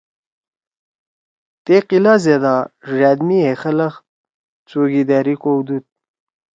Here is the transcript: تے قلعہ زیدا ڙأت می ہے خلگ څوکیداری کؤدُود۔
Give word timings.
تے 1.63 1.75
قلعہ 1.87 2.15
زیدا 2.23 2.55
ڙأت 2.95 3.19
می 3.27 3.39
ہے 3.45 3.53
خلگ 3.61 3.93
څوکیداری 4.69 5.35
کؤدُود۔ 5.41 5.83